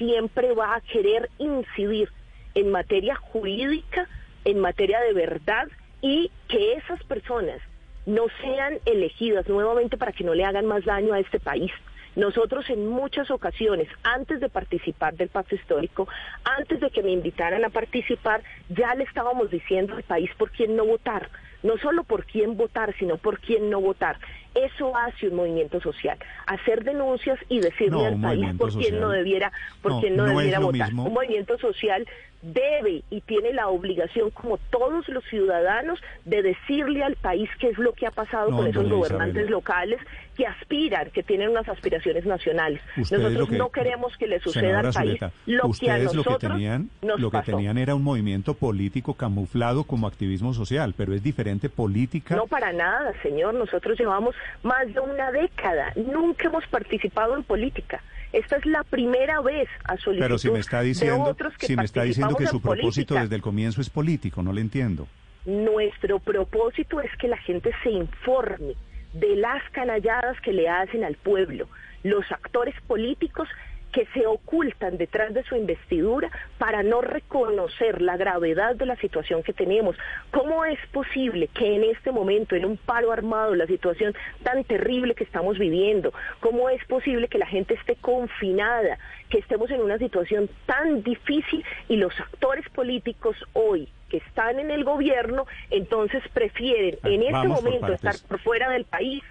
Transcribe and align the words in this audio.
siempre 0.00 0.54
va 0.54 0.76
a 0.76 0.80
querer 0.80 1.28
incidir 1.38 2.08
en 2.54 2.70
materia 2.70 3.14
jurídica, 3.16 4.08
en 4.46 4.58
materia 4.58 4.98
de 5.00 5.12
verdad 5.12 5.68
y 6.00 6.30
que 6.48 6.72
esas 6.72 7.04
personas 7.04 7.60
no 8.06 8.24
sean 8.40 8.78
elegidas 8.86 9.46
nuevamente 9.46 9.98
para 9.98 10.12
que 10.12 10.24
no 10.24 10.32
le 10.32 10.44
hagan 10.44 10.64
más 10.64 10.86
daño 10.86 11.12
a 11.12 11.20
este 11.20 11.38
país. 11.38 11.70
Nosotros 12.16 12.68
en 12.70 12.88
muchas 12.88 13.30
ocasiones, 13.30 13.88
antes 14.02 14.40
de 14.40 14.48
participar 14.48 15.14
del 15.14 15.28
pacto 15.28 15.54
histórico, 15.54 16.08
antes 16.44 16.80
de 16.80 16.90
que 16.90 17.02
me 17.02 17.12
invitaran 17.12 17.62
a 17.64 17.68
participar, 17.68 18.42
ya 18.70 18.94
le 18.94 19.04
estábamos 19.04 19.50
diciendo 19.50 19.94
al 19.94 20.02
país 20.02 20.30
por 20.38 20.50
quién 20.50 20.74
no 20.74 20.86
votar 20.86 21.28
no 21.62 21.76
solo 21.78 22.04
por 22.04 22.24
quién 22.24 22.56
votar, 22.56 22.94
sino 22.98 23.16
por 23.16 23.40
quién 23.40 23.70
no 23.70 23.80
votar. 23.80 24.18
Eso 24.54 24.96
hace 24.96 25.28
un 25.28 25.36
movimiento 25.36 25.80
social, 25.80 26.18
hacer 26.46 26.82
denuncias 26.84 27.38
y 27.48 27.60
decirle 27.60 28.06
al 28.06 28.20
país 28.20 28.48
por 28.56 28.72
quién 28.72 29.00
no 29.00 29.10
debiera, 29.10 29.52
por 29.80 30.00
quién 30.00 30.16
no, 30.16 30.26
debiera 30.26 30.58
votar. 30.58 30.92
Un 30.92 31.12
movimiento 31.12 31.56
social 31.58 32.06
debe 32.42 33.02
y 33.10 33.20
tiene 33.20 33.52
la 33.52 33.68
obligación, 33.68 34.30
como 34.30 34.56
todos 34.70 35.08
los 35.08 35.22
ciudadanos, 35.24 36.00
de 36.24 36.42
decirle 36.42 37.02
al 37.02 37.16
país 37.16 37.50
qué 37.58 37.68
es 37.68 37.78
lo 37.78 37.92
que 37.92 38.06
ha 38.06 38.10
pasado 38.10 38.50
con 38.50 38.66
esos 38.66 38.88
gobernantes 38.88 39.50
locales 39.50 40.00
que 40.36 40.46
aspiran, 40.46 41.10
que 41.10 41.22
tienen 41.22 41.50
unas 41.50 41.68
aspiraciones 41.68 42.24
nacionales. 42.24 42.80
Nosotros 42.96 43.50
no 43.50 43.68
queremos 43.68 44.16
que 44.16 44.26
le 44.26 44.40
suceda 44.40 44.80
al 44.80 44.92
país 44.92 45.20
lo 45.44 45.70
que 45.78 45.90
a 45.90 45.98
nosotros 45.98 46.26
lo 46.26 46.38
que 46.38 46.46
tenían, 46.48 46.90
lo 47.02 47.30
que 47.30 47.42
tenían 47.42 47.76
era 47.76 47.94
un 47.94 48.02
movimiento 48.02 48.54
político 48.54 49.14
camuflado 49.14 49.84
como 49.84 50.06
activismo 50.06 50.54
social, 50.54 50.94
pero 50.96 51.12
es 51.12 51.22
diferente 51.22 51.68
política. 51.68 52.36
No 52.36 52.46
para 52.46 52.72
nada, 52.72 53.12
señor. 53.22 53.54
Nosotros 53.54 53.98
llevamos 53.98 54.34
más 54.62 54.92
de 54.92 55.00
una 55.00 55.32
década. 55.32 55.92
Nunca 55.96 56.48
hemos 56.48 56.66
participado 56.66 57.36
en 57.36 57.42
política. 57.42 58.02
Esta 58.32 58.56
es 58.56 58.66
la 58.66 58.84
primera 58.84 59.40
vez 59.40 59.68
a 59.84 59.96
solicitud 59.96 60.24
Pero 60.24 60.38
si 60.38 60.50
me 60.50 60.60
está 60.60 60.82
diciendo, 60.82 61.24
de 61.24 61.30
otros 61.32 61.56
que 61.56 61.66
si 61.66 61.76
me 61.76 61.84
está 61.84 62.02
diciendo 62.02 62.36
que 62.36 62.46
su 62.46 62.60
propósito 62.60 62.90
política. 63.08 63.22
desde 63.22 63.36
el 63.36 63.42
comienzo 63.42 63.80
es 63.80 63.90
político, 63.90 64.42
no 64.42 64.52
le 64.52 64.60
entiendo. 64.60 65.08
Nuestro 65.46 66.18
propósito 66.20 67.00
es 67.00 67.10
que 67.16 67.26
la 67.26 67.38
gente 67.38 67.70
se 67.82 67.90
informe 67.90 68.74
de 69.14 69.36
las 69.36 69.62
canalladas 69.72 70.40
que 70.42 70.52
le 70.52 70.68
hacen 70.68 71.02
al 71.02 71.16
pueblo. 71.16 71.68
Los 72.02 72.30
actores 72.30 72.74
políticos 72.86 73.48
que 73.92 74.06
se 74.14 74.26
ocultan 74.26 74.98
detrás 74.98 75.34
de 75.34 75.42
su 75.44 75.56
investidura 75.56 76.30
para 76.58 76.82
no 76.82 77.00
reconocer 77.00 78.00
la 78.00 78.16
gravedad 78.16 78.76
de 78.76 78.86
la 78.86 78.96
situación 78.96 79.42
que 79.42 79.52
tenemos. 79.52 79.96
¿Cómo 80.30 80.64
es 80.64 80.78
posible 80.92 81.48
que 81.48 81.76
en 81.76 81.84
este 81.84 82.12
momento, 82.12 82.54
en 82.56 82.64
un 82.64 82.76
paro 82.76 83.12
armado, 83.12 83.54
la 83.54 83.66
situación 83.66 84.14
tan 84.42 84.64
terrible 84.64 85.14
que 85.14 85.24
estamos 85.24 85.58
viviendo, 85.58 86.12
cómo 86.40 86.68
es 86.70 86.84
posible 86.86 87.28
que 87.28 87.38
la 87.38 87.46
gente 87.46 87.74
esté 87.74 87.96
confinada, 87.96 88.98
que 89.28 89.38
estemos 89.38 89.70
en 89.70 89.80
una 89.80 89.98
situación 89.98 90.48
tan 90.66 91.02
difícil 91.02 91.64
y 91.88 91.96
los 91.96 92.18
actores 92.20 92.68
políticos 92.70 93.36
hoy 93.52 93.88
que 94.08 94.16
están 94.16 94.58
en 94.58 94.72
el 94.72 94.82
gobierno, 94.82 95.46
entonces 95.70 96.20
prefieren 96.32 96.90
Ah, 97.02 97.08
en 97.08 97.22
este 97.22 97.32
vamos 97.32 97.62
momento 97.62 97.92
estar 97.92 98.14
por 98.28 98.38
fuera 98.40 98.70
del 98.70 98.84
país 98.84 99.22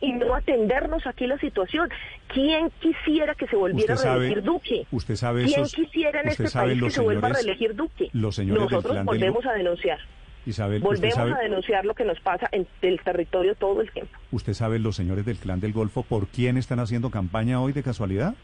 y 0.00 0.12
no 0.12 0.34
atendernos 0.34 1.06
aquí 1.06 1.26
la 1.26 1.38
situación. 1.38 1.88
¿Quién 2.32 2.70
quisiera 2.80 3.34
que 3.34 3.46
se 3.48 3.56
volviera 3.56 3.94
a 3.94 3.96
reelegir 4.16 4.42
Duque? 4.42 4.86
usted 4.92 5.16
sabe 5.16 5.44
¿Quién 5.44 5.60
esos- 5.62 5.74
quisiera 5.74 6.20
en 6.20 6.28
este 6.28 6.48
país 6.50 6.82
que 6.82 6.90
se 6.90 7.00
vuelva 7.00 7.28
a 7.28 7.32
reelegir 7.32 7.74
Duque? 7.74 8.08
los 8.12 8.34
señores 8.36 8.62
Nosotros 8.64 8.94
del 8.94 9.04
volvemos 9.04 9.44
a 9.46 9.52
denunciar. 9.54 9.98
Isabel, 10.46 10.80
Volvemos 10.80 11.14
sabe, 11.14 11.32
a 11.32 11.38
denunciar 11.38 11.84
lo 11.84 11.94
que 11.94 12.04
nos 12.04 12.18
pasa 12.20 12.48
en 12.52 12.66
el 12.80 13.00
territorio 13.00 13.54
todo 13.56 13.80
el 13.82 13.90
tiempo. 13.90 14.16
usted 14.30 14.54
sabe 14.54 14.78
los 14.78 14.96
señores 14.96 15.26
del 15.26 15.36
clan 15.36 15.60
del 15.60 15.72
Golfo 15.72 16.02
por 16.04 16.26
quién 16.28 16.56
están 16.56 16.78
haciendo 16.80 17.10
campaña 17.10 17.60
hoy 17.60 17.72
de 17.72 17.82
casualidad. 17.82 18.34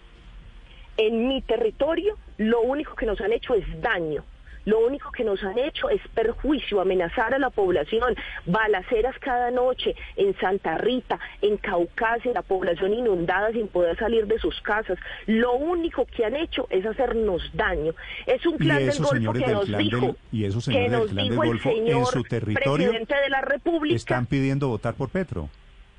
En 0.96 1.28
mi 1.28 1.40
territorio 1.42 2.16
lo 2.36 2.60
único 2.62 2.94
que 2.94 3.06
nos 3.06 3.20
han 3.20 3.32
hecho 3.32 3.54
es 3.54 3.64
daño. 3.80 4.22
Lo 4.64 4.78
único 4.80 5.10
que 5.12 5.24
nos 5.24 5.42
han 5.42 5.58
hecho 5.58 5.90
es 5.90 6.00
perjuicio, 6.14 6.80
amenazar 6.80 7.34
a 7.34 7.38
la 7.38 7.50
población, 7.50 8.14
balaceras 8.46 9.18
cada 9.18 9.50
noche 9.50 9.94
en 10.16 10.34
Santa 10.38 10.78
Rita, 10.78 11.18
en 11.42 11.56
Caucasia, 11.58 12.32
la 12.32 12.42
población 12.42 12.94
inundada 12.94 13.52
sin 13.52 13.68
poder 13.68 13.98
salir 13.98 14.26
de 14.26 14.38
sus 14.38 14.60
casas. 14.62 14.98
Lo 15.26 15.52
único 15.54 16.06
que 16.06 16.24
han 16.24 16.36
hecho 16.36 16.66
es 16.70 16.84
hacernos 16.86 17.42
daño. 17.52 17.92
Es 18.26 18.44
un 18.46 18.56
clan 18.58 18.78
del 18.78 18.98
Golfo 18.98 19.32
que 19.32 19.38
del 19.40 19.52
nos 19.52 19.66
dijo, 19.78 20.00
del- 20.06 20.16
y 20.32 20.44
esos 20.44 20.64
que 20.66 20.78
del 20.80 20.92
nos 20.92 21.14
del 21.14 21.28
dijo 21.28 21.42
el 21.42 21.48
Golfo 21.50 21.68
en 21.70 21.76
señor 21.76 22.06
su 22.06 22.22
territorio 22.24 22.74
presidente 22.88 23.14
de 23.16 23.28
la 23.30 23.40
República. 23.42 23.96
Están 23.96 24.26
pidiendo 24.26 24.68
votar 24.68 24.94
por 24.94 25.08
Petro. 25.10 25.48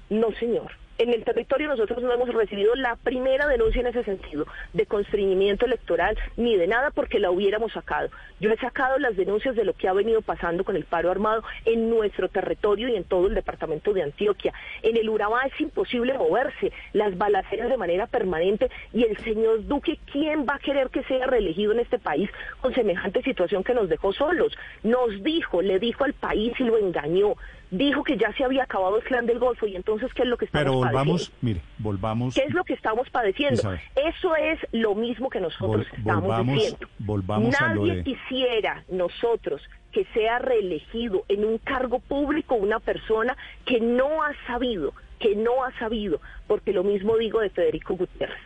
No, 0.09 0.31
señor. 0.39 0.71
En 0.97 1.09
el 1.09 1.25
territorio 1.25 1.67
nosotros 1.67 2.01
no 2.01 2.13
hemos 2.13 2.33
recibido 2.33 2.73
la 2.75 2.95
primera 2.95 3.47
denuncia 3.47 3.81
en 3.81 3.87
ese 3.87 4.05
sentido, 4.05 4.47
de 4.71 4.85
constreñimiento 4.85 5.65
electoral, 5.65 6.17
ni 6.37 6.55
de 6.55 6.67
nada 6.67 6.89
porque 6.91 7.19
la 7.19 7.31
hubiéramos 7.31 7.73
sacado. 7.73 8.09
Yo 8.39 8.49
he 8.49 8.57
sacado 8.57 8.97
las 8.97 9.17
denuncias 9.17 9.57
de 9.57 9.65
lo 9.65 9.73
que 9.73 9.89
ha 9.89 9.93
venido 9.93 10.21
pasando 10.21 10.63
con 10.63 10.77
el 10.77 10.85
paro 10.85 11.11
armado 11.11 11.43
en 11.65 11.89
nuestro 11.89 12.29
territorio 12.29 12.87
y 12.87 12.95
en 12.95 13.03
todo 13.03 13.27
el 13.27 13.35
departamento 13.35 13.91
de 13.91 14.03
Antioquia. 14.03 14.53
En 14.83 14.95
el 14.95 15.09
Urabá 15.09 15.41
es 15.41 15.59
imposible 15.59 16.13
moverse, 16.13 16.71
las 16.93 17.17
balaceras 17.17 17.69
de 17.69 17.77
manera 17.77 18.07
permanente 18.07 18.69
y 18.93 19.03
el 19.03 19.17
señor 19.17 19.67
Duque, 19.67 19.99
¿quién 20.09 20.45
va 20.45 20.55
a 20.55 20.59
querer 20.59 20.89
que 20.91 21.03
sea 21.03 21.27
reelegido 21.27 21.73
en 21.73 21.79
este 21.79 21.99
país 21.99 22.29
con 22.61 22.73
semejante 22.73 23.21
situación 23.21 23.65
que 23.65 23.73
nos 23.73 23.89
dejó 23.89 24.13
solos? 24.13 24.57
Nos 24.83 25.21
dijo, 25.23 25.61
le 25.61 25.77
dijo 25.77 26.05
al 26.05 26.13
país 26.13 26.53
y 26.57 26.63
lo 26.63 26.77
engañó. 26.77 27.35
Dijo 27.71 28.03
que 28.03 28.15
ya 28.17 28.31
se 28.33 28.43
había 28.43 28.63
acabado 28.63 28.97
el 28.97 29.03
clan 29.03 29.25
del 29.25 29.39
Golfo 29.39 29.65
y 29.67 29.75
entonces 29.75 30.13
¿qué 30.13 30.21
es 30.23 30.27
lo 30.27 30.37
que 30.37 30.45
estamos 30.45 30.63
Pero 30.65 30.73
volvamos, 30.77 31.29
padeciendo? 31.29 31.37
mire, 31.41 31.61
volvamos. 31.79 32.35
¿Qué 32.35 32.41
es 32.43 32.53
lo 32.53 32.63
que 32.63 32.73
estamos 32.73 33.09
padeciendo? 33.09 33.55
Isabel. 33.55 33.79
Eso 33.95 34.35
es 34.35 34.59
lo 34.71 34.93
mismo 34.95 35.29
que 35.29 35.39
nosotros 35.39 35.85
Vol- 35.87 35.97
estamos 35.97 36.21
volvamos- 36.23 36.55
diciendo. 36.55 36.87
volvamos 36.99 37.61
a 37.61 37.73
lo 37.73 37.81
Nadie 37.85 37.95
de- 37.97 38.03
quisiera 38.03 38.83
nosotros 38.89 39.61
que 39.91 40.05
sea 40.13 40.39
reelegido 40.39 41.23
en 41.27 41.43
un 41.45 41.57
cargo 41.57 41.99
público 41.99 42.55
una 42.55 42.79
persona 42.79 43.35
que 43.65 43.79
no 43.79 44.23
ha 44.23 44.31
sabido, 44.45 44.93
que 45.19 45.35
no 45.35 45.63
ha 45.63 45.71
sabido, 45.79 46.19
porque 46.47 46.71
lo 46.73 46.83
mismo 46.83 47.17
digo 47.17 47.39
de 47.39 47.49
Federico 47.49 47.95
Gutiérrez. 47.95 48.37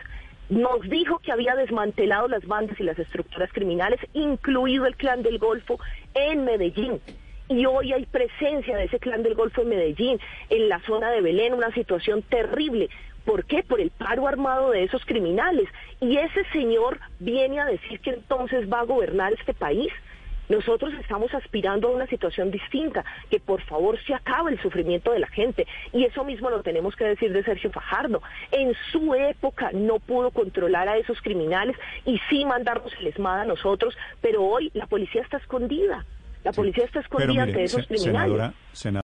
Nos 0.49 0.81
dijo 0.89 1.19
que 1.19 1.31
había 1.31 1.55
desmantelado 1.55 2.27
las 2.27 2.45
bandas 2.45 2.79
y 2.79 2.83
las 2.83 2.97
estructuras 2.97 3.51
criminales, 3.53 3.99
incluido 4.13 4.85
el 4.87 4.95
clan 4.95 5.21
del 5.23 5.37
Golfo 5.39 5.79
en 6.15 6.45
Medellín 6.45 6.99
y 7.49 7.65
hoy 7.65 7.91
hay 7.91 8.05
presencia 8.05 8.77
de 8.77 8.85
ese 8.85 8.99
clan 8.99 9.23
del 9.23 9.33
Golfo 9.33 9.63
en 9.63 9.69
Medellín, 9.69 10.19
en 10.49 10.69
la 10.69 10.79
zona 10.81 11.09
de 11.09 11.21
Belén, 11.21 11.53
una 11.53 11.73
situación 11.73 12.21
terrible. 12.21 12.89
¿Por 13.25 13.43
qué? 13.45 13.63
Por 13.63 13.81
el 13.81 13.89
paro 13.89 14.27
armado 14.27 14.71
de 14.71 14.83
esos 14.83 15.03
criminales. 15.03 15.67
Y 15.99 16.17
ese 16.17 16.43
señor 16.53 16.99
viene 17.19 17.59
a 17.59 17.65
decir 17.65 17.99
que 17.99 18.11
entonces 18.11 18.71
va 18.71 18.81
a 18.81 18.85
gobernar 18.85 19.33
este 19.33 19.53
país. 19.53 19.91
Nosotros 20.47 20.93
estamos 20.99 21.31
aspirando 21.33 21.87
a 21.87 21.91
una 21.91 22.07
situación 22.07 22.49
distinta, 22.49 23.05
que 23.29 23.39
por 23.39 23.61
favor 23.61 23.99
se 24.03 24.15
acabe 24.15 24.51
el 24.51 24.61
sufrimiento 24.61 25.11
de 25.11 25.19
la 25.19 25.27
gente. 25.27 25.67
Y 25.91 26.05
eso 26.05 26.23
mismo 26.23 26.49
lo 26.49 26.63
tenemos 26.63 26.95
que 26.95 27.05
decir 27.05 27.33
de 27.33 27.43
Sergio 27.43 27.71
Fajardo. 27.71 28.21
En 28.51 28.73
su 28.91 29.13
época 29.13 29.71
no 29.73 29.99
pudo 29.99 30.31
controlar 30.31 30.87
a 30.87 30.97
esos 30.97 31.21
criminales 31.21 31.75
y 32.05 32.19
sí 32.29 32.45
mandarnos 32.45 32.93
el 32.99 33.07
ESMAD 33.07 33.41
a 33.41 33.45
nosotros, 33.45 33.95
pero 34.21 34.43
hoy 34.43 34.71
la 34.73 34.87
policía 34.87 35.21
está 35.21 35.37
escondida. 35.37 36.05
La 36.43 36.51
policía 36.51 36.85
está 36.85 37.01
escondida 37.01 37.29
mire, 37.29 37.41
ante 37.41 37.63
esos 37.63 37.85
criminales. 37.85 38.13
senadora, 38.13 38.53
senadora 38.71 38.97